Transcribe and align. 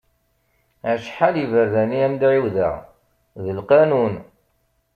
Acḥal 0.91 1.35
iberdan 1.43 1.91
i 1.97 1.99
am-d-ɛiwdeɣ, 2.05 2.75
d 3.43 3.45
lqanun. 3.57 4.15